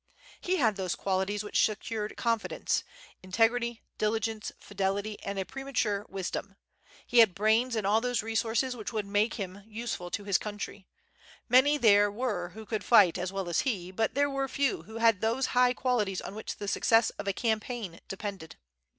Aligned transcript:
He 0.41 0.55
had 0.55 0.77
those 0.77 0.95
qualities 0.95 1.43
which 1.43 1.63
secured 1.63 2.17
confidence, 2.17 2.83
integrity, 3.21 3.83
diligence, 3.99 4.51
fidelity, 4.59 5.21
and 5.21 5.37
a 5.37 5.45
premature 5.45 6.07
wisdom. 6.09 6.55
He 7.05 7.19
had 7.19 7.35
brains 7.35 7.75
and 7.75 7.85
all 7.85 8.01
those 8.01 8.23
resources 8.23 8.75
which 8.75 8.91
would 8.91 9.05
make 9.05 9.35
him 9.35 9.61
useful 9.63 10.09
to 10.09 10.23
his 10.23 10.39
country. 10.39 10.87
Many 11.47 11.77
there 11.77 12.09
were 12.09 12.49
who 12.55 12.65
could 12.65 12.83
fight 12.83 13.19
as 13.19 13.31
well 13.31 13.47
as 13.47 13.59
he, 13.59 13.91
but 13.91 14.15
there 14.15 14.27
were 14.27 14.47
few 14.47 14.81
who 14.81 14.97
had 14.97 15.21
those 15.21 15.45
high 15.53 15.73
qualities 15.75 16.19
on 16.19 16.33
which 16.33 16.57
the 16.57 16.67
success 16.67 17.11
of 17.19 17.27
a 17.27 17.31
campaign 17.31 17.99
depended. 18.07 18.55